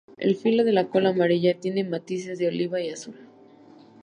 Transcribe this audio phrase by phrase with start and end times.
[0.17, 3.13] El filo de la cola amarilla tiene matices de oliva y azul.